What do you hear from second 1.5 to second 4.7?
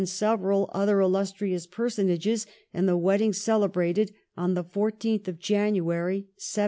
personages, and the wed ding celebrated on the